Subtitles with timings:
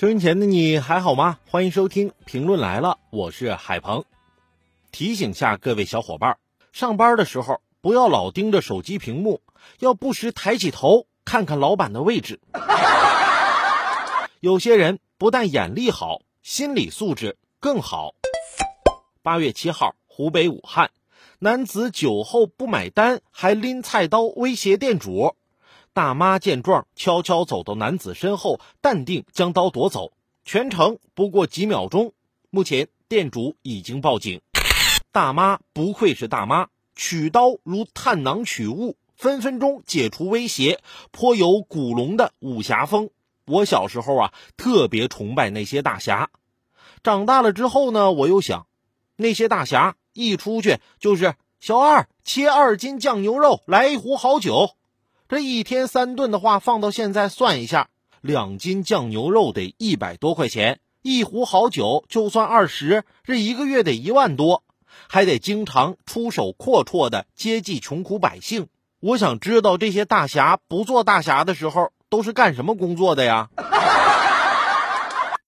[0.00, 1.38] 收音前的你还好吗？
[1.50, 4.06] 欢迎收听评论来了，我是海鹏。
[4.90, 6.38] 提醒下各位小伙伴，
[6.72, 9.42] 上班的时候不要老盯着手机屏幕，
[9.78, 12.40] 要不时抬起头看看老板的位置。
[14.40, 18.14] 有些人不但眼力好，心理素质更好。
[19.22, 20.92] 八月七号，湖北武汉，
[21.40, 25.36] 男子酒后不买单，还拎菜刀威胁店主。
[26.00, 30.12] 大妈见状，悄悄走到男子身后，淡定将刀夺走。
[30.46, 32.14] 全程不过几秒钟。
[32.48, 34.40] 目前店主已经报警。
[35.12, 43.10] 大妈不愧是大妈，取刀如探囊取物，分分钟解除威胁，颇有古龙的武侠风。
[43.44, 46.30] 我小时候啊，特别崇拜那些大侠。
[47.02, 48.66] 长大了之后呢，我又想，
[49.16, 54.70] 那些大侠一出去就是小二切二斤酱牛肉，来一壶好酒。
[55.30, 57.86] 这一天三顿的话，放到现在算一下，
[58.20, 64.64] 两斤酱牛肉得一百多块钱，一壶好酒就算二十，这一个月得一万多，
[65.08, 68.66] 还得经常出手阔绰的接济穷苦百姓。
[68.98, 73.50] 我想知道这些大侠不做大侠的时候都是干什么工作的呀？